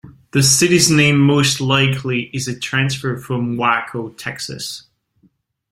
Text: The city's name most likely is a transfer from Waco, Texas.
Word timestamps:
The 0.31 0.41
city's 0.41 0.89
name 0.89 1.19
most 1.19 1.61
likely 1.61 2.31
is 2.33 2.47
a 2.47 2.59
transfer 2.59 3.17
from 3.17 3.55
Waco, 3.55 4.09
Texas. 4.09 4.87